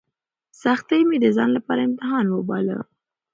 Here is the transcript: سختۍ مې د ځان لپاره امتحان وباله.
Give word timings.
سختۍ 0.61 1.01
مې 1.09 1.17
د 1.21 1.25
ځان 1.37 1.49
لپاره 1.57 1.81
امتحان 1.87 2.25
وباله. 2.29 2.77